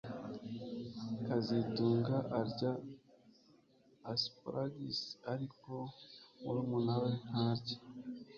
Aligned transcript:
kazitunga 1.25 2.15
arya 2.39 2.71
asparagus 4.13 5.01
ariko 5.33 5.73
murumuna 6.43 6.93
we 7.01 7.11
ntarya 7.27 7.77